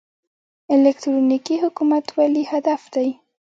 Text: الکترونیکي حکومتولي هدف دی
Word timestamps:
الکترونیکي 0.73 1.55
حکومتولي 1.63 2.43
هدف 2.51 2.81
دی 2.93 3.07